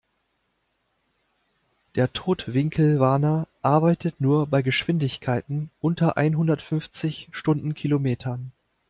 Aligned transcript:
Der 1.93 2.11
Totwinkelwarner 2.11 3.47
arbeitet 3.61 4.19
nur 4.19 4.47
bei 4.47 4.63
Geschwindigkeiten 4.63 5.69
unter 5.79 6.17
einhundertfünfzig 6.17 7.29
Stundenkilometern. 7.33 8.51